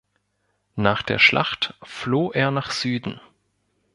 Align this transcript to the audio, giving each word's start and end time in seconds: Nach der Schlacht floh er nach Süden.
Nach 0.75 1.03
der 1.03 1.19
Schlacht 1.19 1.75
floh 1.83 2.31
er 2.31 2.49
nach 2.49 2.71
Süden. 2.71 3.21